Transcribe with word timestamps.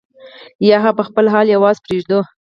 یا 0.69 0.77
هغه 0.83 0.91
په 0.97 1.03
خپل 1.07 1.25
حال 1.33 1.47
یوازې 1.55 1.81
پرېږدو. 1.85 2.19